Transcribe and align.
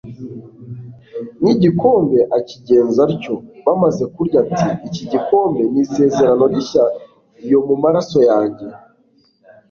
N'igikombe 1.43 2.19
akigenza 2.37 2.99
atyo, 3.07 3.35
bamaze 3.65 4.03
kurya 4.15 4.37
ati: 4.43 4.67
Iki 4.87 5.03
gikombe 5.11 5.61
ni 5.71 5.79
isezerano 5.85 6.43
rishya 6.53 6.83
iyo 7.45 7.59
mu 7.67 7.75
maraso 7.83 8.19
yanjye. 8.29 8.65